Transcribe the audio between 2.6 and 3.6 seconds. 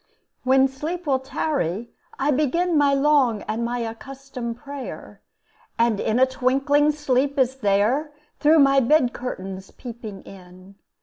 My long